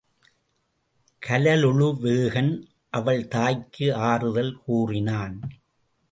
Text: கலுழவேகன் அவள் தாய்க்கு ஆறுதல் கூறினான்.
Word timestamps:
கலுழவேகன் 1.21 2.63
அவள் 2.89 3.27
தாய்க்கு 3.27 3.95
ஆறுதல் 3.95 4.53
கூறினான். 4.65 5.41